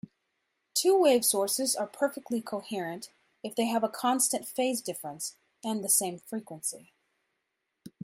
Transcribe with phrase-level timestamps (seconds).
[0.73, 3.11] Two-wave sources are perfectly coherent
[3.43, 6.91] if they have a constant phase difference and the same frequency.